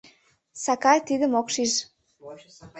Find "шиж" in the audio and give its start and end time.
1.53-1.73